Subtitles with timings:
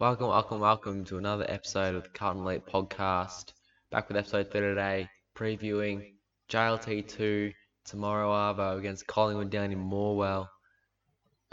[0.00, 3.52] Welcome, welcome, welcome to another episode of the Carlton Elite Podcast.
[3.90, 6.14] Back with episode 30 today, previewing
[6.48, 7.52] JLT2
[7.84, 10.48] tomorrow Arvo against Collingwood down in Morwell.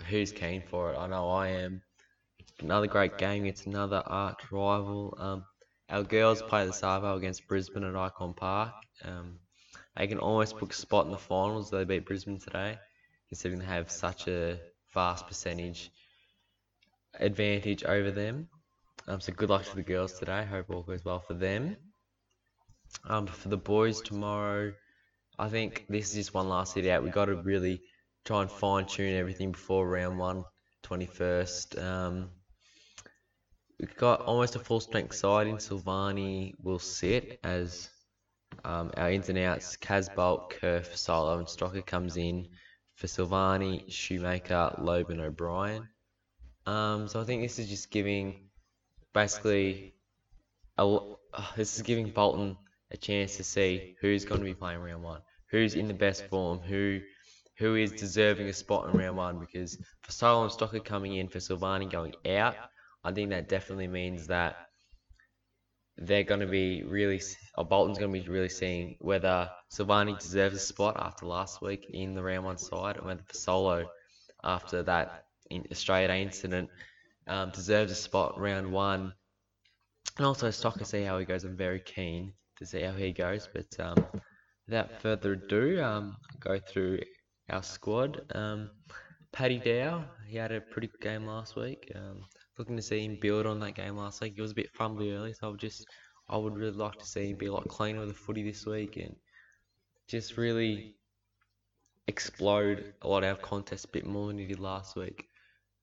[0.07, 0.97] Who's keen for it?
[0.97, 1.81] I know I am.
[2.62, 5.18] Another great game against another arch rival.
[5.20, 5.43] Um,
[5.89, 8.75] our girls play the Savo against Brisbane at Ikon Park.
[9.04, 9.39] Um,
[9.98, 11.73] they can almost book a spot in the finals.
[11.73, 12.77] If they beat Brisbane today,
[13.27, 14.57] considering they have such a
[14.93, 15.91] vast percentage
[17.20, 18.47] advantage over them.
[19.07, 20.46] Um, so good luck to the girls today.
[20.46, 21.78] Hope all goes well for them.
[23.05, 24.73] Um, for the boys tomorrow,
[25.39, 27.04] I think this is just one last hit out.
[27.04, 27.82] We've got to really
[28.25, 30.43] try and fine tune everything before round one,
[30.86, 31.82] 21st.
[31.82, 32.30] Um,
[33.80, 37.89] we've got almost a full strength side in Silvagni will sit as
[38.66, 42.47] um, our ins and outs, Casboult, Kerr, Solo, and Stocker comes in
[42.95, 45.88] for Silvagni, Schumacher, Loban, O'Brien.
[46.67, 48.50] Um, so I think this is just giving
[49.14, 49.94] basically
[50.78, 52.58] a, uh, this is giving Bolton
[52.92, 56.26] a chance to see who's going to be playing round one, who's in the best
[56.28, 57.00] form, who
[57.58, 59.40] who is deserving a spot in round one.
[59.40, 62.56] Because for Solo and Stocker coming in, for Silvagni going out,
[63.02, 64.68] I think that definitely means that
[65.96, 67.22] they're going to be really,
[67.58, 71.88] or Bolton's going to be really seeing whether Silvagni deserves a spot after last week
[71.90, 73.88] in the round one side, and whether Fasolo
[74.44, 76.70] after that in Australia Day incident
[77.28, 79.14] um, deserves a spot round one.
[80.17, 81.44] And also Stocker, see how he goes.
[81.44, 83.48] I'm very keen to see how he goes.
[83.53, 84.06] But um,
[84.66, 87.00] without further ado, um, go through
[87.50, 88.22] our squad.
[88.34, 88.72] Um,
[89.31, 91.92] Paddy Dow, he had a pretty good game last week.
[91.95, 92.23] Um,
[92.58, 94.34] looking to see him build on that game last week.
[94.36, 95.86] He was a bit fumbly early, so I would just,
[96.28, 98.66] I would really like to see him be a lot cleaner with the footy this
[98.66, 99.16] week and
[100.08, 100.95] just really
[102.08, 105.28] explode a lot of contests a bit more than he did last week.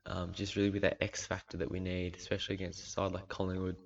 [0.07, 3.29] Um, just really with that X factor that we need, especially against a side like
[3.29, 3.77] Collingwood.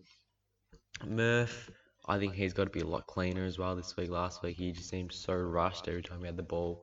[1.06, 1.70] Murph,
[2.06, 4.10] I think he's got to be a lot cleaner as well this week.
[4.10, 6.82] Last week he just seemed so rushed every time he had the ball,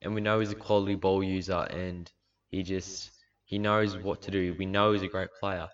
[0.00, 2.10] and we know he's a quality ball user, and
[2.50, 3.10] he just
[3.44, 4.54] he knows what to do.
[4.56, 5.68] We know he's a great player,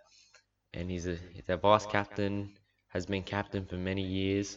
[0.73, 2.53] and he's a he's our vice captain,
[2.89, 4.57] has been captain for many years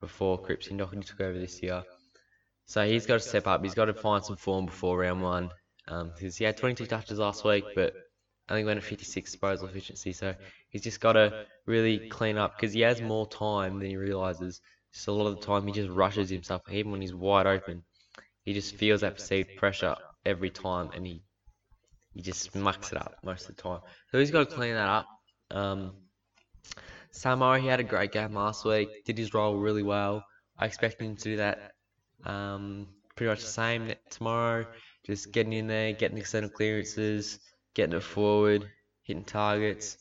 [0.00, 1.82] before Cripsy Docherty took over this year.
[2.66, 3.64] So he's got to step up.
[3.64, 5.50] He's got to find some form before round one
[5.90, 7.94] because um, he had 22 touches last week, but
[8.54, 10.12] think went at 56 disposal efficiency.
[10.12, 10.34] So
[10.68, 14.60] he's just got to really clean up because he has more time than he realizes.
[14.92, 17.82] Just a lot of the time he just rushes himself, even when he's wide open.
[18.44, 21.22] He just feels that perceived pressure every time, and he
[22.12, 23.80] he just mucks it up most of the time.
[24.10, 25.06] So he's got to clean that up.
[25.52, 25.92] Um,
[27.12, 30.24] Samo, he had a great game last week, did his role really well.
[30.58, 31.72] I expect him to do that
[32.24, 34.66] um, pretty much the same tomorrow.
[35.04, 37.38] Just getting in there, getting center clearances,
[37.74, 38.68] getting it forward,
[39.02, 39.96] hitting targets.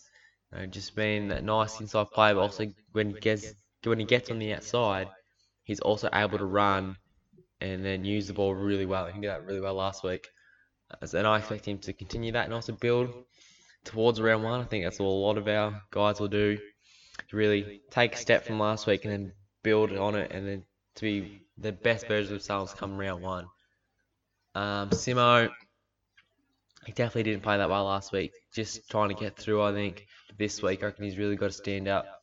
[0.51, 4.05] You know, just being that nice inside player, but also when he gets when he
[4.05, 5.07] gets on the outside,
[5.63, 6.97] he's also able to run
[7.61, 9.07] and then use the ball really well.
[9.07, 10.27] He did that really well last week.
[11.01, 13.13] And I expect him to continue that and also build
[13.85, 14.59] towards round one.
[14.59, 16.57] I think that's what a lot of our guys will do.
[17.29, 20.63] To really take a step from last week and then build on it and then
[20.95, 23.45] to be the best version of themselves come round one.
[24.55, 25.49] Um, Simo,
[26.85, 28.31] he definitely didn't play that well last week.
[28.53, 30.05] Just trying to get through, I think,
[30.37, 30.83] this week.
[30.83, 32.19] I reckon he's really got to stand up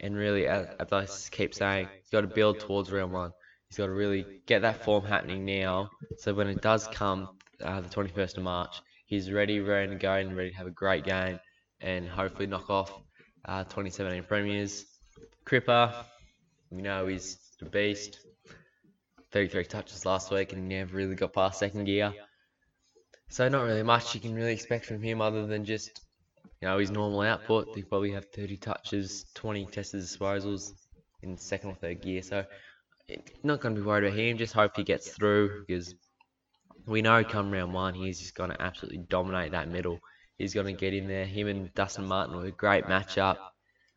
[0.00, 3.32] and really, as I keep saying, he's got to build towards round one.
[3.68, 5.90] He's got to really get that form happening now.
[6.18, 7.28] So when it does come,
[7.62, 10.72] uh, the 21st of March, he's ready, ready to go, and ready to have a
[10.72, 11.38] great game
[11.82, 12.92] and hopefully knock off
[13.44, 14.86] uh, 2017 premiers.
[15.44, 15.94] Cripper,
[16.70, 18.20] you know, he's the beast.
[19.32, 22.12] 33 touches last week and never really got past second gear.
[23.28, 26.00] So not really much you can really expect from him other than just,
[26.60, 27.68] you know, his normal output.
[27.76, 30.72] He probably have 30 touches, 20 tested disposals
[31.22, 32.22] in second or third gear.
[32.22, 32.44] So
[33.42, 34.36] not going to be worried about him.
[34.36, 35.94] Just hope he gets through because
[36.86, 40.00] we know come round one he's just going to absolutely dominate that middle.
[40.38, 41.26] He's going to get in there.
[41.26, 43.36] Him and Dustin Martin were a great matchup.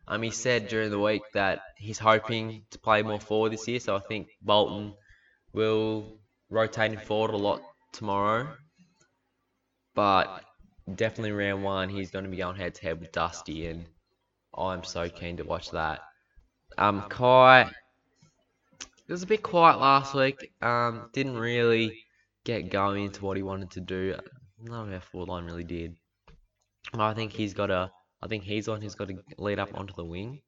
[0.06, 3.80] Um, he said during the week that he's hoping to play more forward this year.
[3.80, 4.94] So I think Bolton
[5.54, 6.18] will
[6.50, 7.62] rotate him forward a lot
[7.92, 8.48] tomorrow.
[9.94, 10.44] But
[10.94, 13.86] definitely round one, he's going to be going head to head with Dusty, and
[14.56, 16.00] I'm so keen to watch that.
[16.76, 20.52] Um, Kai, it was a bit quiet last week.
[20.60, 22.04] Um, didn't really
[22.44, 24.16] get going into what he wanted to do.
[24.60, 25.96] None of our forward line really did.
[26.92, 27.90] I think he's got a.
[28.22, 28.80] I think he's on.
[28.80, 30.40] He's got to lead up onto the wing.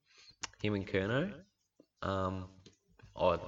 [0.62, 1.32] Him and Kerno.
[2.02, 2.46] Um,
[3.16, 3.40] or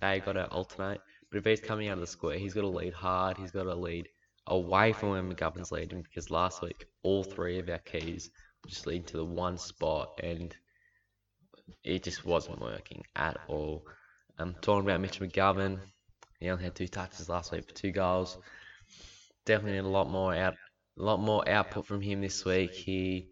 [0.00, 1.00] they got to alternate.
[1.30, 3.36] But if he's coming out of the square, he's got to lead hard.
[3.36, 4.08] He's got to lead
[4.46, 8.30] away from where McGovern's leading because last week all three of our keys
[8.66, 10.54] just leading to the one spot, and
[11.84, 13.84] it just wasn't working at all.
[14.38, 15.78] I'm talking about Mitch McGovern.
[16.40, 18.38] He only had two touches last week for two goals.
[19.44, 20.54] Definitely need a lot more out,
[20.98, 22.72] a lot more output from him this week.
[22.72, 23.28] He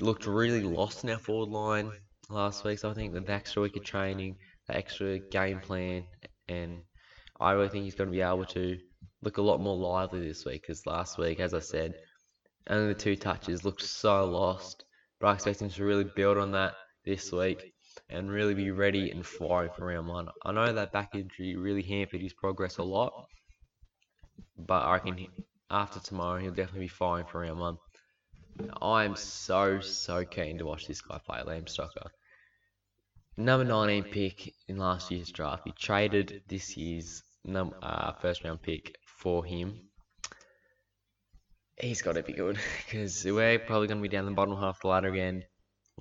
[0.00, 1.90] looked really lost in our forward line
[2.28, 2.78] last week.
[2.78, 4.36] So I think with the extra week of training,
[4.68, 6.04] extra game plan,
[6.48, 6.82] and
[7.40, 8.78] I really think he's going to be able to
[9.22, 10.62] look a lot more lively this week.
[10.62, 11.94] Because last week, as I said,
[12.68, 14.84] only the two touches looked so lost.
[15.20, 16.74] But I expect him to really build on that
[17.04, 17.72] this week
[18.08, 20.28] and really be ready and firing for round one.
[20.44, 23.12] I know that back injury really hampered his progress a lot,
[24.58, 25.26] but I reckon
[25.70, 27.78] after tomorrow he'll definitely be firing for round one.
[28.80, 32.08] I'm so so keen to watch this guy play Liam Stocker.
[33.36, 35.62] Number 19 pick in last year's draft.
[35.64, 39.88] He traded this year's num- uh, first round pick for him.
[41.76, 44.76] He's got to be good because we're probably going to be down the bottom half
[44.76, 45.42] of the ladder again.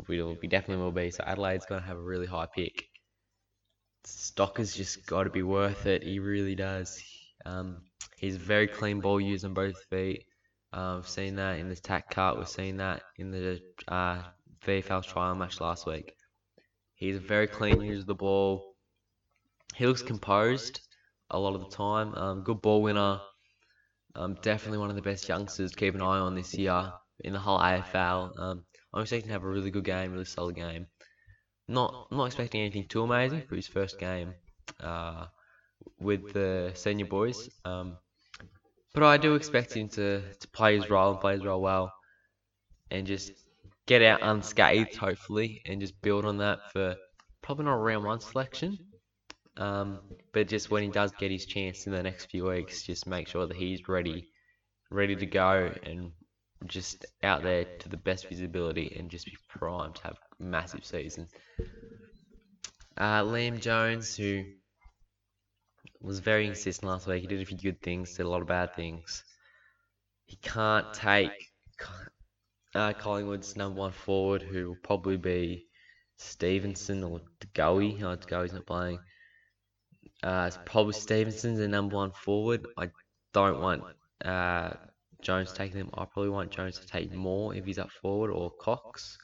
[0.08, 1.10] We will be definitely will be.
[1.10, 2.86] So Adelaide's going to have a really high pick.
[4.06, 6.04] Stocker's just got to be worth it.
[6.04, 7.02] He really does.
[7.46, 7.82] Um,
[8.18, 10.26] he's very clean ball use on both feet.
[10.72, 12.38] Uh, we've seen that in the TAC Cup.
[12.38, 14.22] We've seen that in the uh,
[14.66, 16.14] VFL trial match last week.
[17.04, 18.78] He's a very clean user of the ball.
[19.76, 20.80] He looks composed
[21.30, 22.16] a lot of the time.
[22.16, 23.20] Um, good ball winner.
[24.16, 27.34] Um, definitely one of the best youngsters to keep an eye on this year in
[27.34, 28.40] the whole AFL.
[28.40, 28.64] Um,
[28.94, 30.88] I'm expecting to have a really good game, really solid game.
[31.68, 34.34] Not not expecting anything too amazing for his first game
[34.80, 35.26] uh,
[36.00, 37.50] with the senior boys.
[37.66, 37.98] Um,
[38.94, 41.92] but I do expect him to, to play his role and play his role well
[42.92, 43.34] and just
[43.86, 46.96] get out unscathed, hopefully, and just build on that for
[47.42, 48.78] probably not a round one selection.
[49.58, 50.00] Um,
[50.34, 53.28] but just when he does get his chance in the next few weeks, just make
[53.28, 54.30] sure that he's ready,
[54.90, 56.12] ready to go and
[56.66, 60.86] just out there to the best visibility and just be primed to have a massive
[60.86, 61.28] season.
[62.98, 64.44] Uh, Liam Jones, who
[66.02, 67.22] was very inconsistent last week.
[67.22, 69.24] He did a few good things, did a lot of bad things.
[70.26, 71.32] He can't take
[72.76, 75.68] uh, Collingwood's number one forward, who will probably be
[76.18, 78.02] Stephenson or DeGoey.
[78.02, 79.00] Oh, DeGoey's not playing.
[80.22, 82.66] Uh, it's probably Stephenson's the number one forward.
[82.78, 82.90] I
[83.34, 83.84] don't want
[84.24, 84.72] uh,
[85.22, 85.90] Jones taking them.
[85.94, 89.18] I probably want Jones to take more if he's up forward or Cox.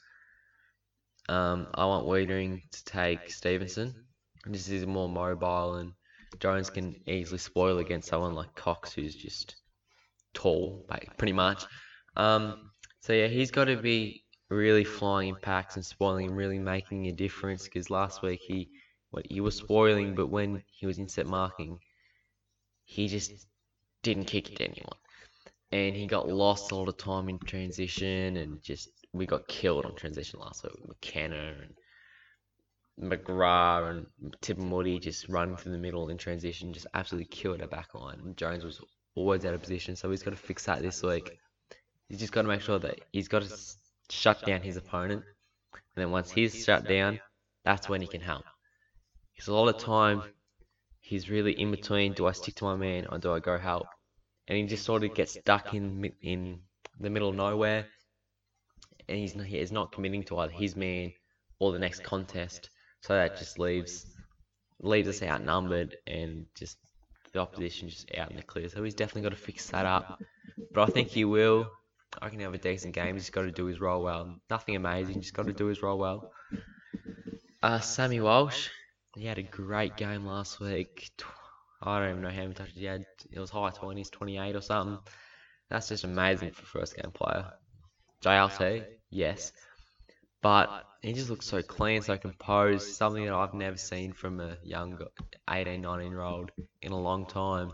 [1.28, 3.94] Um, I want Weitering to take Stephenson.
[4.46, 5.92] This is more mobile and
[6.38, 9.56] Jones can easily spoil against someone like Cox, who's just
[10.32, 10.86] tall,
[11.16, 11.64] pretty much.
[12.16, 12.69] Um,
[13.00, 17.12] so yeah, he's got to be really flying impacts and spoiling and really making a
[17.12, 17.64] difference.
[17.64, 18.68] Because last week he,
[19.10, 21.78] what he was spoiling, but when he was in set marking,
[22.84, 23.46] he just
[24.02, 24.98] didn't kick it to anyone,
[25.70, 29.84] and he got lost a lot of time in transition, and just we got killed
[29.84, 31.74] on transition last week with McKenna and
[33.10, 34.06] McGrath and
[34.42, 38.20] Tipungwuti just running through the middle in transition, just absolutely killed our back line.
[38.24, 38.80] And Jones was
[39.14, 41.38] always out of position, so he's got to fix that this week.
[42.10, 43.56] He's just got to make sure that he's got to
[44.10, 45.22] shut down his opponent,
[45.72, 47.20] and then once he's shut down,
[47.64, 48.44] that's when he can help.
[49.32, 50.24] Because a lot of time,
[50.98, 53.86] he's really in between: do I stick to my man or do I go help?
[54.48, 56.58] And he just sort of gets stuck in in
[56.98, 57.86] the middle of nowhere,
[59.08, 61.12] and he's not, he's not committing to either his man
[61.60, 62.70] or the next contest.
[63.02, 64.04] So that just leaves
[64.80, 66.76] leaves us outnumbered and just
[67.32, 68.68] the opposition just out in the clear.
[68.68, 70.20] So he's definitely got to fix that up.
[70.72, 71.70] But I think he will.
[72.20, 73.14] I can have a decent game.
[73.14, 74.36] He's got to do his role well.
[74.48, 76.32] Nothing amazing, just got to do his role well.
[77.62, 78.68] Uh, Sammy Walsh,
[79.14, 81.10] he had a great game last week.
[81.82, 83.04] I don't even know how many touches he had.
[83.30, 84.98] It was high 20s, 28 or something.
[85.68, 87.52] That's just amazing for first game player.
[88.22, 89.52] JLT, yes.
[90.42, 94.56] But he just looks so clean, so composed, something that I've never seen from a
[94.62, 94.98] young
[95.48, 96.50] 18, 19 year old
[96.82, 97.72] in a long time.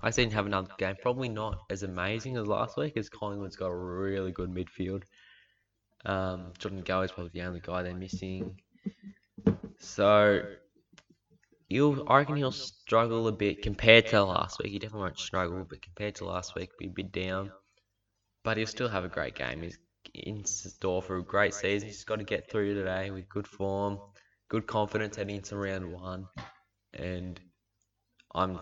[0.00, 3.68] I seen have another game, probably not as amazing as last week, as Collingwood's got
[3.68, 5.02] a really good midfield.
[6.04, 8.60] Um, Jordan DeGoey is probably the only guy they're missing.
[9.78, 10.42] So,
[11.68, 14.72] he'll, I reckon he'll struggle a bit compared to last week.
[14.72, 17.50] He definitely won't struggle, but compared to last week, be a bit down.
[18.44, 19.62] But he'll still have a great game.
[19.62, 19.78] He's
[20.14, 21.88] in store for a great season.
[21.88, 23.98] He's got to get through today with good form,
[24.48, 26.26] good confidence heading into round one.
[26.92, 27.40] And
[28.34, 28.58] I'm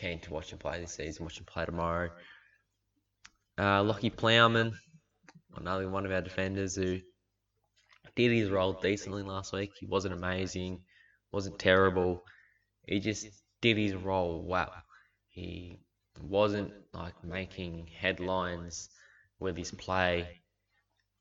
[0.00, 2.10] keen to watch him play this season, watch him play tomorrow.
[3.58, 4.72] Uh, Lockie Plowman,
[5.56, 7.00] another one of our defenders who
[8.16, 9.72] did his role decently last week.
[9.78, 10.82] He wasn't amazing,
[11.32, 12.22] wasn't terrible.
[12.86, 13.26] He just
[13.60, 14.72] did his role well.
[15.28, 15.78] He
[16.20, 18.88] wasn't like making headlines
[19.38, 20.40] with his play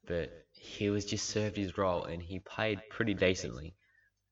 [0.10, 3.76] but he was just served his role and he played pretty decently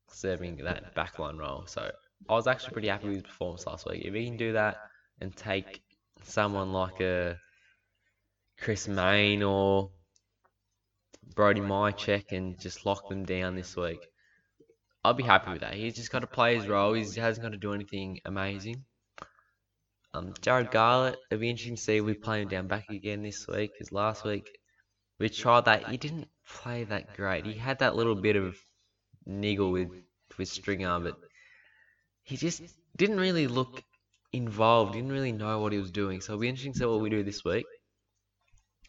[0.09, 1.65] serving that backline role.
[1.67, 1.91] So
[2.29, 4.03] I was actually pretty happy with his performance last week.
[4.03, 4.77] If he can do that
[5.21, 5.81] and take
[6.23, 7.37] someone like a
[8.59, 9.91] Chris Mayne or
[11.35, 13.99] Brody Mihocek and just lock them down this week,
[15.03, 15.73] I'll be happy with that.
[15.73, 16.93] He's just got to play his role.
[16.93, 18.83] He hasn't got to do anything amazing.
[20.13, 23.21] Um, Jarrod Garlett, it'll be interesting to see if we play him down back again
[23.21, 23.71] this week.
[23.73, 24.49] Because last week
[25.19, 25.87] we tried that.
[25.87, 27.45] He didn't play that great.
[27.45, 28.57] He had that little bit of
[29.25, 29.91] niggle with
[30.37, 31.15] with Stringer, but
[32.27, 32.61] he just
[32.97, 33.81] didn't really look
[34.33, 34.93] involved.
[34.93, 36.19] Didn't really know what he was doing.
[36.19, 37.65] So it'll be interesting to see what we do this week.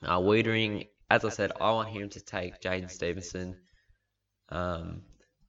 [0.02, 3.57] Uh, Weitering, as I said, I want him to take Jaidyn Stephenson.
[4.49, 5.02] Um,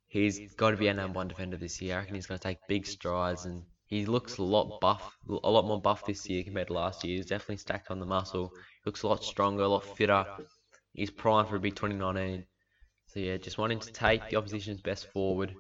[0.08, 1.96] he's got to be our number one defender this year.
[1.96, 5.50] I reckon he's going to take big strides, and he looks a lot buff, a
[5.50, 7.18] lot more buff this year compared to last year.
[7.18, 8.52] He's definitely stacked on the muscle.
[8.54, 10.26] He looks a lot stronger, a lot fitter.
[10.94, 12.46] He's primed for a big 2019.
[13.08, 15.56] So yeah, just want him to take the opposition's best forward.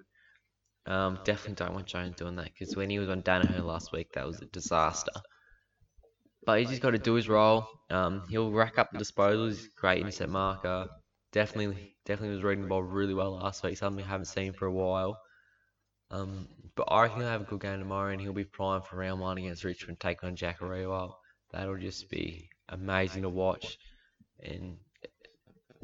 [0.89, 4.11] Um, definitely don't want Jones doing that because when he was on Daniher last week,
[4.13, 5.11] that was a disaster.
[6.45, 7.67] But he's just got to do his role.
[7.91, 9.61] Um, he'll rack up the disposals.
[9.75, 10.87] Great intercept marker.
[11.31, 13.77] Definitely, definitely was reading the ball really well last week.
[13.77, 15.15] Something I haven't seen for a while.
[16.09, 18.95] Um, but I reckon he'll have a good game tomorrow, and he'll be primed for
[18.95, 21.13] round one against Richmond, taking on Jack Riewoldt.
[21.51, 23.77] That'll just be amazing to watch.
[24.41, 24.77] And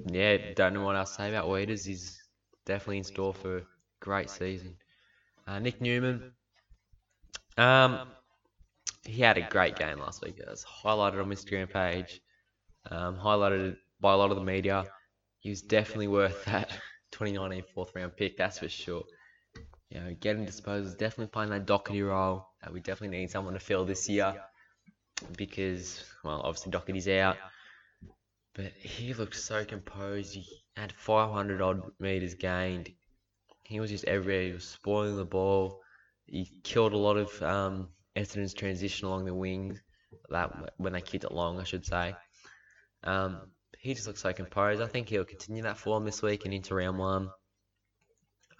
[0.09, 1.85] yeah, don't know what else to say about Weeders.
[1.85, 2.19] He's
[2.65, 3.63] definitely in store for a
[4.00, 4.77] great season.
[5.47, 6.31] Uh, Nick Newman,
[7.57, 8.07] um,
[9.03, 10.39] he had a great game last week.
[10.39, 12.21] It was highlighted on my Instagram page,
[12.89, 14.85] um, highlighted by a lot of the media.
[15.39, 16.69] He was definitely worth that
[17.11, 19.03] 2019 fourth round pick, that's for sure.
[19.89, 23.85] You know, getting disposals, definitely playing that Docherty role we definitely need someone to fill
[23.85, 24.35] this year
[25.37, 27.37] because, well, obviously Docherty's out.
[28.53, 30.33] But he looked so composed.
[30.33, 32.91] He had 500 odd meters gained.
[33.67, 34.43] He was just everywhere.
[34.43, 35.81] He was spoiling the ball.
[36.25, 39.81] He killed a lot of um, Essendon's transition along the wings.
[40.29, 42.15] That when they kicked it long, I should say.
[43.03, 43.41] Um,
[43.79, 44.81] he just looks so composed.
[44.81, 47.29] I think he'll continue that form this week and into round one.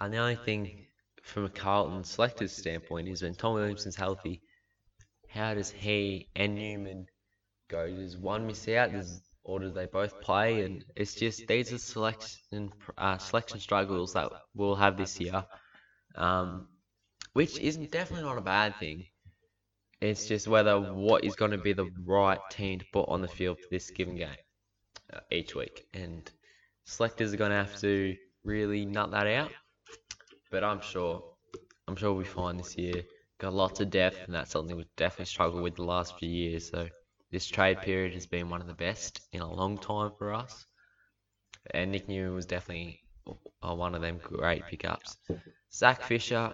[0.00, 0.86] And the only thing
[1.22, 4.42] from a Carlton selector's standpoint is when Tom Williamson's healthy,
[5.28, 7.06] how does he and Newman
[7.68, 7.88] go?
[7.88, 8.92] Does one miss out?
[8.92, 10.62] Does or do they both play?
[10.64, 15.44] And it's just these are selection uh, selection struggles that we'll have this year,
[16.16, 16.66] um,
[17.32, 19.04] which is definitely not a bad thing.
[20.00, 23.28] It's just whether what is going to be the right team to put on the
[23.28, 24.42] field for this given game
[25.14, 26.30] uh, each week, and
[26.84, 29.52] selectors are going to have to really nut that out.
[30.50, 31.22] But I'm sure,
[31.86, 33.04] I'm sure we'll be fine this year.
[33.38, 36.70] Got lots of depth, and that's something we've definitely struggled with the last few years.
[36.70, 36.88] So
[37.30, 40.66] this trade period has been one of the best in a long time for us.
[41.72, 43.00] And Nick Newman was definitely
[43.60, 45.16] one of them great pickups.
[45.72, 46.52] Zach Fisher,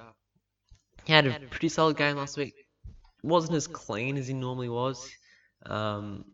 [1.04, 2.54] he had a pretty solid game last week.
[3.22, 5.10] Wasn't as clean as he normally was.
[5.66, 6.24] Um,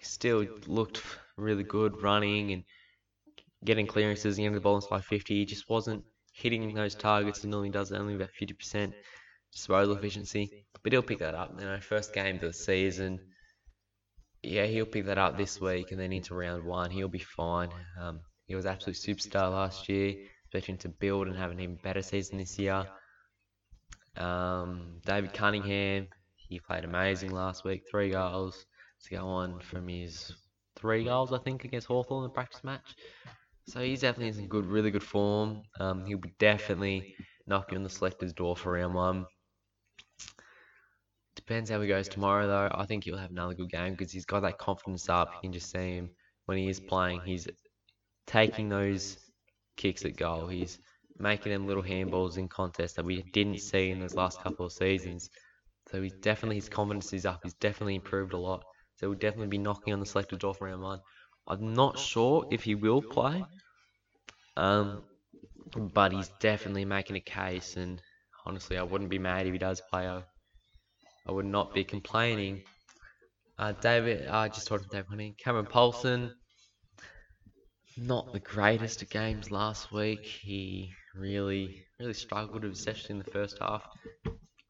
[0.00, 1.02] still looked
[1.36, 2.64] really good running and
[3.64, 5.34] getting clearances getting the ball inside 50.
[5.34, 8.92] He just wasn't hitting those targets he normally does, only about 50%
[9.52, 10.64] disposal efficiency.
[10.82, 11.54] But he'll pick that up.
[11.58, 13.20] You know, first game of the season.
[14.44, 16.90] Yeah, he'll pick that up this week and then into round one.
[16.90, 17.70] He'll be fine.
[18.00, 22.02] Um, he was absolute superstar last year, expecting to build and have an even better
[22.02, 22.86] season this year.
[24.16, 28.66] Um, David Cunningham, he played amazing last week, three goals
[29.04, 30.32] to go on from his
[30.76, 32.94] three goals, I think, against Hawthorn in the practice match.
[33.66, 35.62] So he's definitely in good, really good form.
[35.80, 37.14] Um, he'll be definitely
[37.46, 39.26] knocking on the selector's door for round one.
[41.46, 42.70] Depends how he goes tomorrow, though.
[42.74, 45.30] I think he'll have another good game because he's got that confidence up.
[45.34, 46.10] You can just see him
[46.46, 47.20] when he is playing.
[47.24, 47.46] He's
[48.26, 49.18] taking those
[49.76, 50.46] kicks at goal.
[50.46, 50.78] He's
[51.18, 54.72] making them little handballs in contests that we didn't see in those last couple of
[54.72, 55.28] seasons.
[55.90, 57.40] So he's definitely his confidence is up.
[57.42, 58.64] He's definitely improved a lot.
[58.96, 61.00] So he'll definitely be knocking on the selector's door for round one.
[61.46, 63.44] I'm not sure if he will play,
[64.56, 65.02] um,
[65.76, 67.76] but he's definitely making a case.
[67.76, 68.00] And
[68.46, 70.08] honestly, I wouldn't be mad if he does play.
[70.08, 70.22] I,
[71.26, 72.62] I would not be complaining.
[73.58, 75.34] Uh, David, I just talked to David Honey.
[75.42, 76.34] Cameron Polson,
[77.96, 80.24] not the greatest of games last week.
[80.24, 83.82] He really, really struggled, especially in the first half.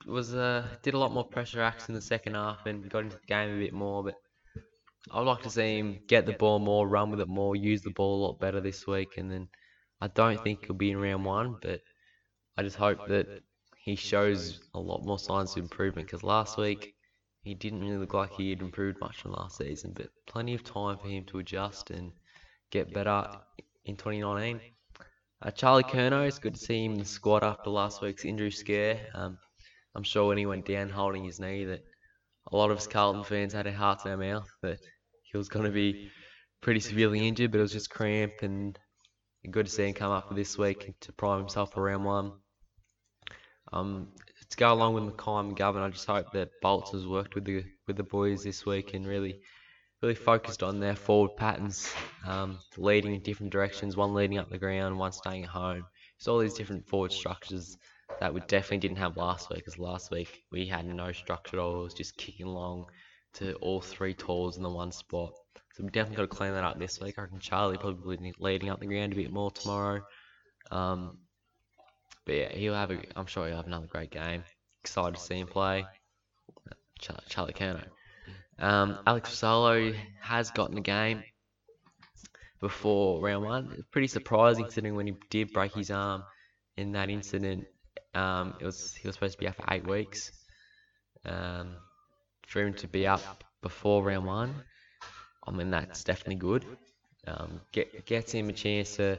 [0.06, 3.16] Was uh, did a lot more pressure acts in the second half and got into
[3.16, 4.14] the game a bit more, but
[5.10, 7.90] I'd like to see him get the ball more, run with it more, use the
[7.90, 9.16] ball a lot better this week.
[9.16, 9.48] And then
[10.00, 11.80] I don't think he'll be in round one, but
[12.56, 13.26] I just hope that
[13.84, 16.94] he shows a lot more signs of improvement because last week
[17.42, 19.92] he didn't really look like he had improved much from last season.
[19.94, 22.10] But plenty of time for him to adjust and
[22.70, 23.28] get better
[23.84, 24.58] in 2019.
[25.42, 28.50] Uh, Charlie Curnow, it's good to see him in the squad after last week's injury
[28.50, 28.98] scare.
[29.12, 29.36] Um,
[29.94, 31.84] I'm sure when he went down holding his knee that
[32.50, 34.78] a lot of us Carlton fans had our hearts in our mouth that
[35.30, 36.10] he was going to be
[36.62, 38.78] pretty severely injured, but it was just cramp and
[39.50, 42.32] good to see him come up for this week to prime himself for round one.
[43.74, 44.08] Um,
[44.50, 47.44] to go along with McKay and McGovern, I just hope that Bolts has worked with
[47.44, 49.40] the with the boys this week and really
[50.00, 51.92] really focused on their forward patterns,
[52.26, 55.84] um, leading in different directions, one leading up the ground, one staying at home.
[56.18, 57.76] It's all these different forward structures
[58.20, 61.60] that we definitely didn't have last week, because last week we had no structure at
[61.60, 61.80] all.
[61.80, 62.86] It was just kicking along
[63.34, 65.32] to all three tools in the one spot.
[65.72, 67.14] So we definitely got to clean that up this week.
[67.18, 70.02] I reckon Charlie probably leading up the ground a bit more tomorrow.
[70.70, 71.18] Um,
[72.26, 72.98] but yeah, he'll have a.
[73.16, 74.44] I'm sure he'll have another great game.
[74.82, 75.86] Excited to see him play.
[77.28, 77.84] Charlie, Curnow.
[78.58, 81.22] Um, Alex Solo has gotten a game
[82.60, 83.84] before round one.
[83.90, 86.22] Pretty surprising considering when he did break his arm
[86.76, 87.66] in that incident.
[88.14, 90.32] Um, it was he was supposed to be out for eight weeks.
[91.24, 91.74] Um,
[92.46, 94.54] for him to be up before round one,
[95.46, 96.64] I mean that's definitely good.
[97.26, 99.18] Um, get, gets him a chance to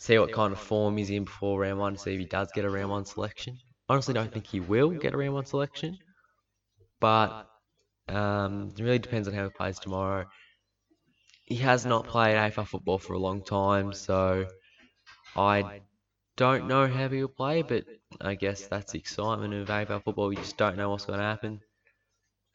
[0.00, 2.48] see what kind of form he's in before round one, to see if he does
[2.54, 3.56] get a round one selection.
[3.88, 5.98] Honestly, don't think he will get a round one selection,
[7.00, 7.46] but
[8.08, 10.24] um, it really depends on how he plays tomorrow.
[11.44, 14.46] He has not played AFL football for a long time, so
[15.36, 15.82] I
[16.36, 17.84] don't know how he will play, but
[18.22, 20.28] I guess that's the excitement of AFL football.
[20.28, 21.60] We just don't know what's going to happen.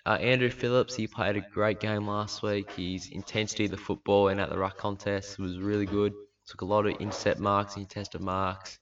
[0.08, 2.72] Uh, Andrew Phillips, he played a great game last week.
[2.72, 6.14] His intensity of the football and at the ruck contest was really good.
[6.48, 8.78] Took a lot of intercept marks, and contested marks.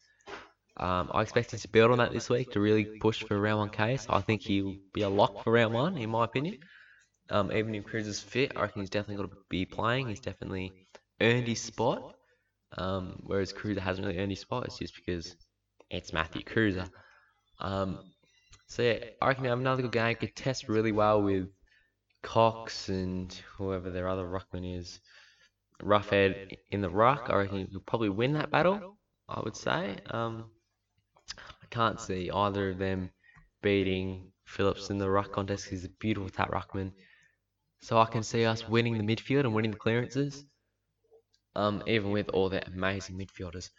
[0.77, 3.59] Um, I expect him to build on that this week to really push for round
[3.59, 4.05] one case.
[4.09, 6.57] I think he'll be a lock for round one, in my opinion.
[7.29, 10.07] Um, even if Cruz is fit, I reckon he's definitely got to be playing.
[10.07, 10.73] He's definitely
[11.21, 12.15] earned his spot.
[12.77, 14.65] Um, whereas Kreuzer hasn't really earned his spot.
[14.65, 15.35] It's just because
[15.89, 16.89] it's Matthew Kreuzer.
[17.59, 17.99] Um,
[18.67, 20.15] so yeah, I reckon have another good game.
[20.15, 21.49] Could test really well with
[22.23, 24.99] Cox and whoever their other ruckman is.
[25.83, 27.27] Roughead in the ruck.
[27.29, 28.97] I reckon he'll probably win that battle.
[29.29, 29.97] I would say.
[30.11, 30.45] Um,
[31.37, 33.09] I can't see either of them
[33.61, 35.67] beating Phillips in the ruck contest.
[35.69, 36.91] He's a beautiful tap ruckman.
[37.81, 40.45] So I can see us winning the midfield and winning the clearances,
[41.55, 43.69] um, even with all the amazing midfielders.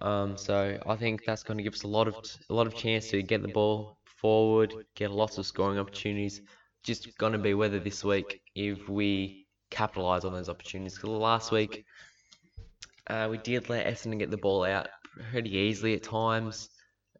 [0.00, 2.16] Um, so I think that's going to give us a lot of
[2.48, 6.40] a lot of chance to get the ball forward, get lots of scoring opportunities.
[6.82, 9.43] Just going to be whether this week if we
[9.74, 10.94] capitalise on those opportunities.
[10.94, 11.84] Because last week
[13.08, 14.88] uh, we did let Essendon get the ball out
[15.30, 16.68] pretty easily at times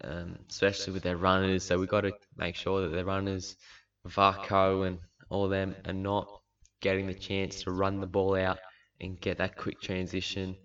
[0.02, 1.64] um, especially with their runners.
[1.64, 3.56] So we've got to make sure that their runners,
[4.06, 4.98] Varco and
[5.30, 6.28] all them, are not
[6.80, 8.58] getting the chance to run the ball out
[9.00, 10.56] and get that quick transition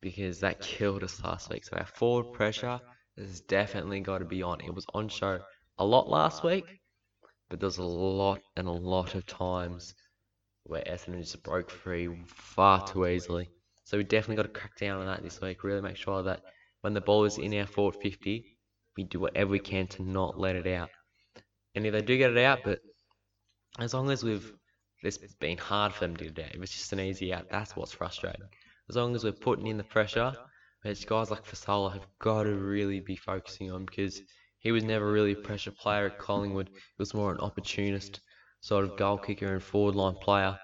[0.00, 1.64] because that killed us last week.
[1.64, 2.80] So our forward pressure
[3.18, 4.60] has definitely got to be on.
[4.60, 5.40] It was on show
[5.78, 6.64] a lot last week,
[7.48, 9.94] but there's a lot and a lot of times
[10.68, 13.48] where Essendon just broke free far too easily.
[13.84, 15.62] So we definitely got to crack down on that this week.
[15.62, 16.42] Really make sure that
[16.80, 18.44] when the ball is in our forward 50,
[18.96, 20.90] we do whatever we can to not let it out.
[21.74, 22.80] And if they do get it out, but
[23.78, 24.52] as long as we've,
[25.02, 26.54] it's been hard for them to get it out.
[26.54, 28.48] If it's just an easy out, that's what's frustrating.
[28.88, 30.32] As long as we're putting in the pressure,
[30.84, 34.20] it's guys like Fasolo have got to really be focusing on because
[34.58, 36.70] he was never really a pressure player at Collingwood.
[36.72, 38.20] He was more an opportunist
[38.66, 40.58] sort of goal kicker and forward line player.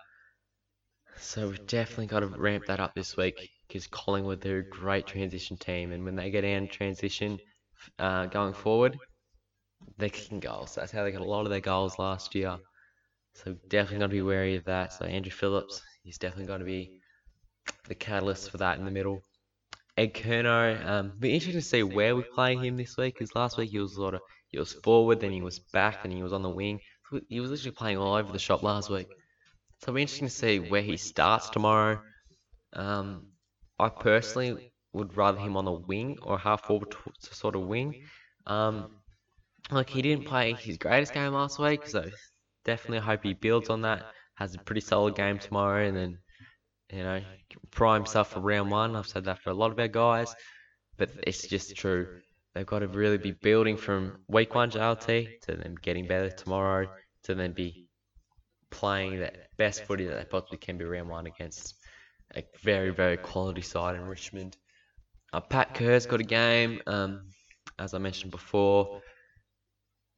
[1.20, 5.06] So we've definitely got to ramp that up this week because Collingwood, they're a great
[5.06, 5.92] transition team.
[5.92, 7.38] And when they get in transition,
[8.00, 8.98] uh, going forward,
[9.98, 10.74] they're kicking goals.
[10.74, 12.56] That's how they got a lot of their goals last year.
[13.34, 14.92] So definitely got to be wary of that.
[14.92, 16.98] So Andrew Phillips, he's definitely going to be
[17.86, 19.22] the catalyst for that in the middle.
[19.96, 23.14] Ed Curnow, um, be interesting to see where we play him this week.
[23.14, 26.10] Because last week he was sort of he was forward, then he was back, then
[26.10, 26.80] he was on the wing.
[27.29, 29.09] He was literally playing all over the shop last week.
[29.79, 32.01] So it'll be interesting to see where he starts tomorrow.
[32.72, 33.27] Um,
[33.79, 37.96] I personally would rather him on the wing or half forward to sort of wing.
[38.46, 38.88] Um,
[39.70, 42.11] like he didn't play his greatest game last week, so
[42.64, 44.05] definitely hope he builds on that.
[44.35, 46.18] Has a pretty solid game tomorrow, and then
[46.92, 47.22] you know
[47.70, 48.96] prime himself for round one.
[48.96, 50.35] I've said that for a lot of our guys,
[50.96, 52.20] but it's just true.
[52.54, 56.88] They've got to really be building from week one JLT to them getting better tomorrow
[57.24, 57.86] to then be
[58.70, 61.74] playing the best footy that they possibly can be round one against
[62.34, 64.56] a very very quality side in Richmond.
[65.32, 67.22] Uh, Pat Kerr's got a game, um,
[67.78, 69.00] as I mentioned before.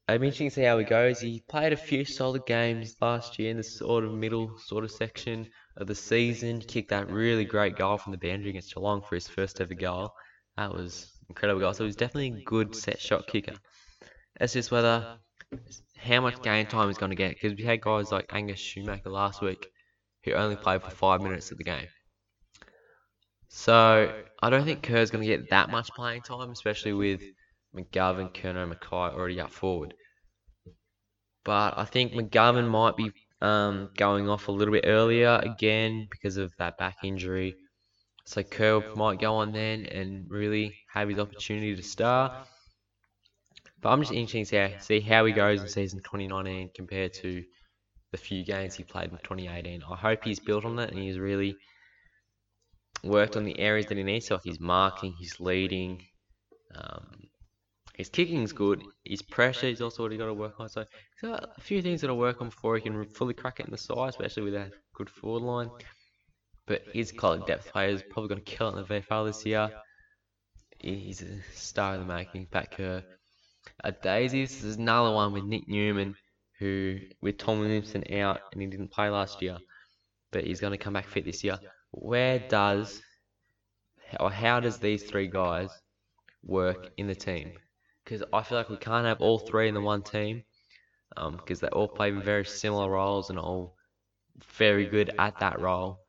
[0.09, 1.21] It'll be interesting to see how he goes.
[1.21, 4.91] He played a few solid games last year in the sort of middle sort of
[4.91, 6.61] section of the season.
[6.61, 10.13] Kicked that really great goal from the boundary against Geelong for his first ever goal.
[10.57, 11.75] That was incredible goal.
[11.75, 13.55] So he's definitely a good set shot kicker.
[14.41, 15.19] It's just whether
[15.97, 19.11] how much game time he's going to get because we had guys like Angus Schumacher
[19.11, 19.69] last week
[20.25, 21.87] who only played for five minutes of the game.
[23.49, 27.23] So I don't think Kerr's going to get that much playing time, especially with
[27.75, 29.95] McGovern, Curnow, McKay already up forward.
[31.45, 36.37] But I think McGovern might be um, going off a little bit earlier again because
[36.37, 37.55] of that back injury.
[38.27, 42.33] So Kerr might go on then and really have his opportunity to start.
[43.81, 47.45] But I'm just interested to see how he goes in season 2019 compared to
[48.13, 49.83] the few games he played in 2018.
[49.91, 51.57] I hope he's built on that and he's really
[53.03, 54.27] worked on the areas that he needs.
[54.27, 56.03] So his marking, his leading,
[56.75, 57.29] um,
[57.95, 58.83] his kicking's good.
[59.05, 60.69] His pressure, he's also already got to work on.
[60.69, 60.85] So
[61.21, 63.67] he's got a few things got to work on before he can fully crack it
[63.67, 65.71] in the side, especially with a good forward line.
[66.67, 69.45] But his college depth player is probably going to kill it in the VFL this
[69.45, 69.71] year.
[70.79, 73.03] He's a star in the making, Pat Kerr.
[73.83, 76.17] At Daisies, there's another one with Nick Newman,
[76.59, 79.59] who with Tom Williamson out and he didn't play last year,
[80.33, 81.59] but he's going to come back fit this year.
[81.91, 83.03] Where does
[84.21, 85.71] or how does these three guys
[86.43, 87.53] work in the team?
[88.05, 90.45] Because I feel like we can't have all three in the one team,
[91.15, 93.77] because um, they all play very similar roles and all
[94.59, 96.04] very good at that role.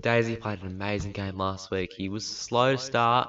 [0.00, 1.92] Daisy played an amazing game last week.
[1.92, 3.28] He was slow to start,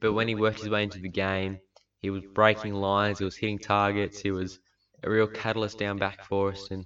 [0.00, 1.58] but when he worked his way into the game,
[2.00, 4.58] he was breaking lines, he was hitting targets, he was
[5.02, 6.84] a real catalyst down back for us, and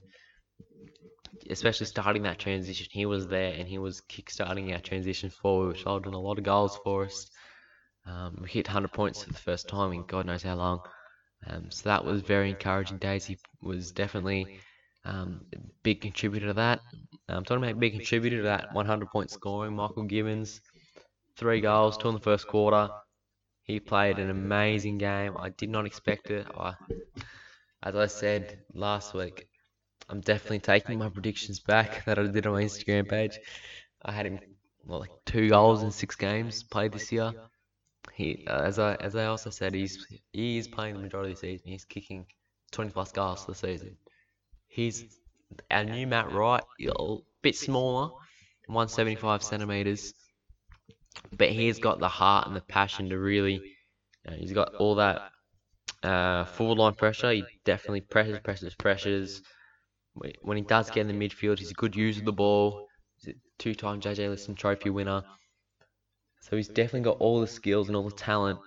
[1.51, 5.79] especially starting that transition, he was there and he was kick-starting our transition forward, which
[5.79, 7.31] resulted in a lot of goals for us.
[8.07, 10.81] Um, we hit 100 points for the first time in God knows how long.
[11.47, 12.99] Um, so that was very encouraging.
[12.99, 14.61] Daisy was definitely
[15.05, 16.81] um, a big contributor to that.
[17.29, 19.77] I'm talking about big contributor to that 100 point scoring.
[19.77, 20.61] Michael Gibbons,
[21.37, 22.89] three goals, two in the first quarter.
[23.63, 25.37] He played an amazing game.
[25.39, 26.47] I did not expect it.
[26.59, 26.73] I,
[27.83, 29.47] as I said last week,
[30.09, 33.39] I'm definitely taking my predictions back that I did on my Instagram page.
[34.03, 34.41] I had him
[34.87, 37.33] well, like two goals in six games played this year.
[38.15, 41.37] He, uh, as I as I also said, he's he is playing the majority of
[41.37, 41.69] the season.
[41.69, 42.25] He's kicking
[42.73, 43.99] 20 plus goals for the season.
[44.67, 45.05] He's
[45.71, 48.11] our new Matt Wright, a bit smaller,
[48.67, 50.15] 175 centimeters
[51.37, 53.55] but he's got the heart and the passion to really.
[54.25, 55.31] You know, he's got all that
[56.03, 57.33] uh, forward line pressure.
[57.33, 59.43] He definitely presses, presses, pressures.
[60.43, 62.89] When he does get in the midfield, he's a good user of the ball.
[63.17, 65.23] He's a two-time JJ Liston Trophy winner.
[66.41, 68.59] So he's definitely got all the skills and all the talent.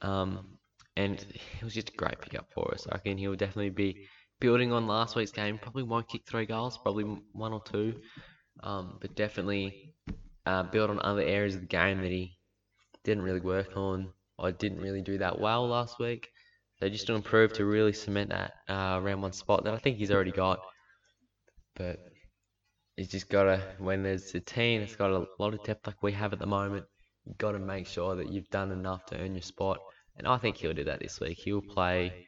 [0.00, 0.58] Um,
[0.96, 1.20] and
[1.58, 2.86] he was just a great pickup for us.
[2.88, 4.08] I reckon he'll definitely be
[4.40, 5.58] building on last week's game.
[5.58, 7.94] Probably won't kick three goals, probably one or two.
[8.62, 9.94] Um, but definitely
[10.46, 12.36] uh, build on other areas of the game that he
[13.04, 16.28] didn't really work on or didn't really do that well last week.
[16.78, 19.98] So just to improve to really cement that uh, round one spot that I think
[19.98, 20.60] he's already got.
[21.76, 21.98] But
[22.96, 26.02] he's just got to, when there's a team that's got a lot of depth like
[26.02, 26.86] we have at the moment,
[27.24, 29.78] you've got to make sure that you've done enough to earn your spot.
[30.16, 31.38] And I think he'll do that this week.
[31.38, 32.26] He'll play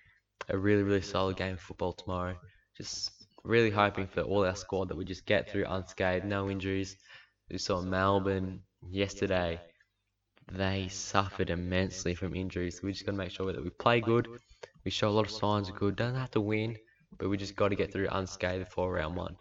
[0.48, 2.36] a really, really solid game of football tomorrow.
[2.76, 3.10] Just
[3.44, 6.96] really hoping for all our squad that we just get through unscathed, no injuries,
[7.50, 9.60] we saw Melbourne yesterday.
[10.50, 12.80] They suffered immensely from injuries.
[12.82, 14.26] We just got to make sure that we play good.
[14.84, 15.96] We show a lot of signs of good.
[15.96, 16.78] Don't have to win,
[17.18, 19.36] but we just got to get through unscathed for round one.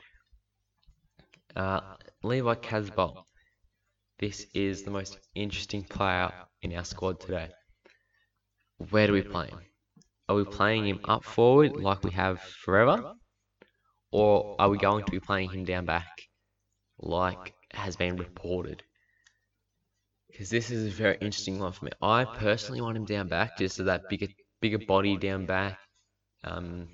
[1.56, 1.82] Uh,
[2.22, 3.24] Levi Casboult.
[4.20, 7.50] This is the most interesting player in our squad today.
[8.90, 9.60] Where do we play him?
[10.32, 13.16] Are we playing him up forward like we have forever?
[14.12, 16.08] Or are we going to be playing him down back
[17.02, 18.84] like has been reported.
[20.30, 21.92] Because this is a very interesting one for me.
[22.02, 24.28] I personally want him down back, just so that bigger
[24.62, 25.80] bigger body down back,
[26.44, 26.88] um,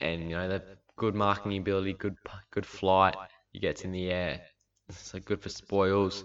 [0.00, 0.62] and you know the
[0.96, 2.16] good marking ability, good
[2.50, 3.16] good flight.
[3.52, 4.42] He gets in the air,
[4.90, 6.24] so good for spoils.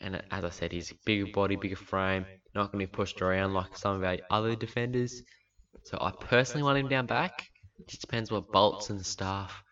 [0.00, 3.22] And as I said, he's a bigger body, bigger frame, not going to be pushed
[3.22, 5.22] around like some of our other defenders.
[5.84, 7.48] So I personally want him down back.
[7.78, 9.62] It just depends what Bolts and staff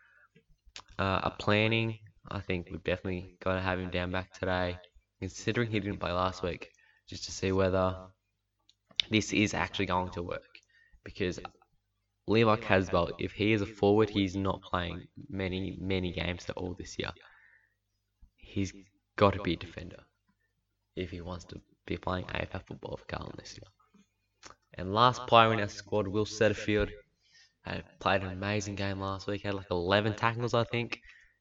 [0.99, 1.99] uh, are planning.
[2.29, 4.79] I think we've definitely got to have him down back today,
[5.19, 6.69] considering he didn't play last week,
[7.09, 7.97] just to see whether
[9.11, 10.43] this is actually going to work.
[11.05, 11.41] Because
[12.27, 16.75] Levi Casboult, if he is a forward, he's not playing many, many games at all
[16.79, 17.11] this year.
[18.37, 18.73] He's
[19.17, 20.01] got to be a defender
[20.97, 21.61] if he wants to
[21.91, 23.69] be playing AFL football for Carlton this year.
[24.75, 26.91] And last player in our squad, Will Setterfield,
[27.63, 29.43] had played an amazing game last week.
[29.43, 31.01] Had like 11 tackles, I think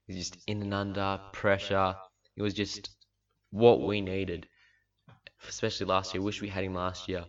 [0.09, 1.93] He's just in and under pressure.
[2.35, 2.89] It was just
[3.51, 4.47] what we needed,
[5.47, 6.23] especially last year.
[6.23, 7.25] Wish we had him last year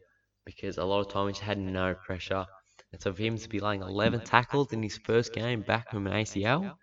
[0.46, 2.46] because a lot of times he had no pressure.
[2.92, 6.06] And so for him to be laying 11 tackles in his first game back from
[6.06, 6.74] an ACL,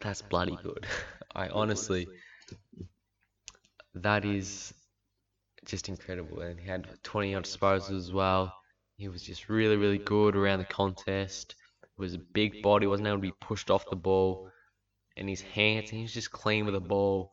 [0.00, 0.84] that's bloody good.
[1.36, 2.08] I honestly,
[4.02, 4.72] that is
[5.64, 6.40] just incredible.
[6.40, 8.52] And he had 20 odd disposals as well.
[8.96, 11.54] He was just really, really good around the contest.
[11.82, 14.50] It was a big body, wasn't able to be pushed off the ball.
[15.16, 17.30] And his hands, he was just clean with the ball.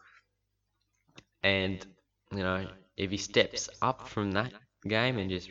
[1.43, 1.85] And,
[2.31, 4.53] you know, if he steps up from that
[4.87, 5.49] game and just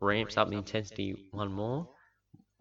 [0.00, 1.88] ramps up the intensity one more,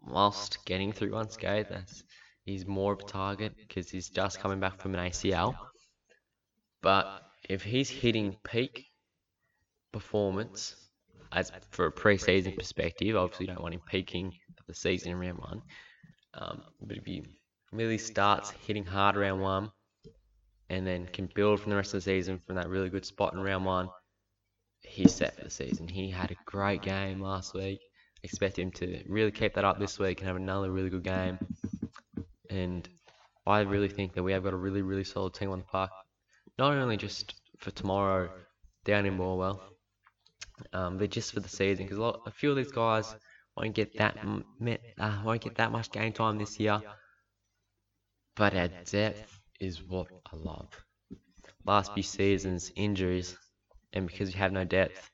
[0.06, 2.04] whilst getting through one unscathed, that's
[2.46, 5.56] he's more of a target because he's just coming back from an ACL.
[6.82, 8.88] But if he's hitting peak
[9.92, 10.76] performance
[11.32, 15.20] as for a pre-season perspective, obviously you don't want him peaking at the season in
[15.20, 15.62] round one.
[16.36, 17.24] Um, but if he
[17.72, 19.72] really starts hitting hard round one
[20.70, 23.34] and then can build from the rest of the season from that really good spot
[23.34, 23.90] in round one,
[24.82, 25.88] he's set for the season.
[25.88, 27.80] He had a great game last week.
[28.24, 31.38] Expect him to really keep that up this week and have another really good game.
[32.50, 32.88] And
[33.46, 35.92] I really think that we have got a really, really solid team on the park.
[36.58, 38.30] Not only just for tomorrow
[38.86, 39.60] down in Morwell,
[40.72, 43.16] um, but just for the season because a, a, few of these guys
[43.58, 44.18] won't get that
[45.00, 46.82] uh, won't get that much game time this year.
[48.36, 50.70] But our depth is what I love.
[51.66, 53.36] Last few seasons, injuries,
[53.94, 55.10] and because we have no depth,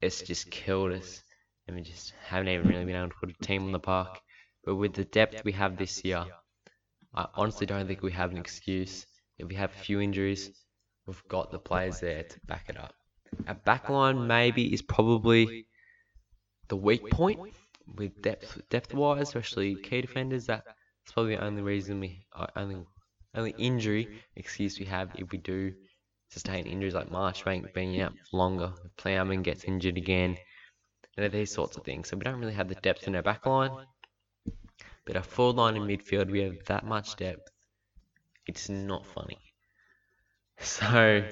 [0.00, 1.22] it's just killed us,
[1.66, 4.20] and we just haven't even really been able to put a team on the park.
[4.64, 6.26] But with the depth we have this year,
[7.14, 9.06] I honestly don't think we have an excuse.
[9.38, 10.50] If we have a few injuries,
[11.06, 12.92] we've got the players there to back it up.
[13.46, 15.66] Our backline maybe is probably
[16.68, 17.38] the weak point
[17.96, 20.46] with depth depth wise, especially key defenders.
[20.46, 20.64] That's
[21.12, 22.84] probably the only reason we uh, only
[23.34, 25.72] only injury excuse we have if we do
[26.28, 30.36] sustain injuries like Marchbank being out longer, Plowman gets injured again,
[31.16, 32.08] and these sorts of things.
[32.08, 33.86] So we don't really have the depth in our backline.
[35.04, 37.48] But our forward line in midfield, we have that much depth.
[38.46, 39.38] It's not funny.
[40.62, 41.22] So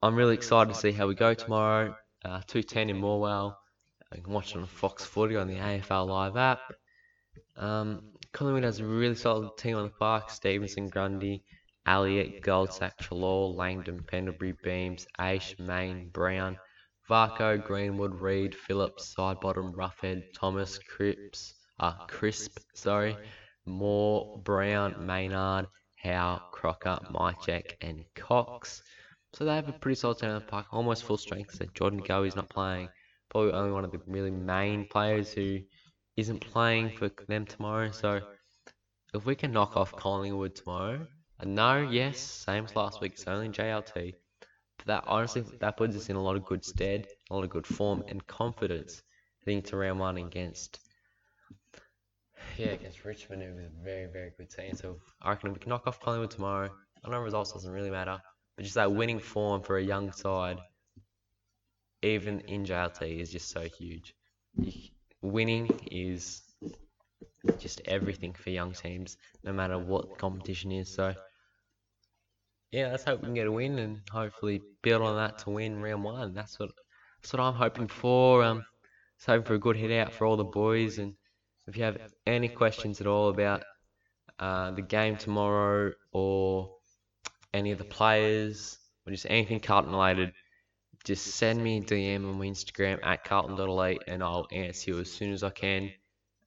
[0.00, 1.96] I'm really excited to see how we go tomorrow.
[2.24, 3.56] Uh, 210 in Morwell.
[4.14, 6.60] You can watch it on Fox Footy on the AFL Live app.
[7.56, 10.30] Um, Collingwood has a really solid team on the park.
[10.30, 11.42] Stephenson, Grundy,
[11.84, 16.58] Elliott, Goldsack, Treloar, Langdon, Pendlebury, Beams, Aish, Mayne, Brown,
[17.10, 23.16] Varco, Greenwood, Reed, Phillips, Sidebottom, Roughead, Thomas, Cripps, uh, Crisp, sorry,
[23.66, 25.66] Moore, Brown, Maynard,
[26.02, 28.82] Howe, Crocker, Mychek, and Cox.
[29.34, 31.54] So they have a pretty solid team in the park, almost full strength.
[31.54, 32.88] So Jordan is not playing.
[33.30, 35.58] Probably only one of the really main players who
[36.16, 37.90] isn't playing for them tomorrow.
[37.90, 38.20] So
[39.14, 41.06] if we can knock off Collingwood tomorrow,
[41.40, 44.14] and no, yes, same as last week, it's only JLT.
[44.78, 47.50] But that honestly, that puts us in a lot of good stead, a lot of
[47.50, 49.02] good form and confidence
[49.44, 50.80] heading to round one against
[52.58, 54.74] yeah, against Richmond, it was a very, very good team.
[54.74, 56.70] So I reckon we can knock off Collingwood tomorrow.
[57.04, 58.18] I know results doesn't really matter,
[58.56, 60.58] but just that winning form for a young side,
[62.02, 64.14] even in JLT, is just so huge.
[65.22, 66.42] Winning is
[67.58, 70.94] just everything for young teams, no matter what competition is.
[70.94, 71.14] So
[72.72, 75.80] yeah, let's hope we can get a win and hopefully build on that to win
[75.80, 76.34] round one.
[76.34, 76.70] That's what
[77.22, 78.42] that's what I'm hoping for.
[78.42, 78.64] Um,
[79.16, 81.14] just hoping for a good hit out for all the boys and
[81.68, 83.62] if you have any questions at all about
[84.38, 86.70] uh, the game tomorrow or
[87.52, 90.32] any of the players or just anything Carlton related,
[91.04, 95.10] just send me a DM on my Instagram at carlton.elite and I'll answer you as
[95.12, 95.90] soon as I can.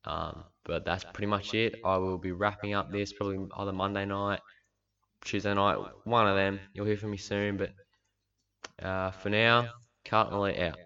[0.05, 1.75] Um, but that's pretty much it.
[1.86, 4.39] I will be wrapping up this probably either Monday night,
[5.23, 6.60] Tuesday night, one of them.
[6.73, 7.57] You'll hear from me soon.
[7.57, 7.71] But
[8.84, 9.69] uh, for now,
[10.05, 10.77] Carlton Elite out.